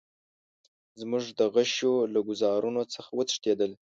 زموږ 1.01 1.23
د 1.39 1.41
غشیو 1.53 1.93
له 2.13 2.19
ګوزارونو 2.29 2.81
څخه 2.93 3.09
وتښتېدل. 3.17 3.71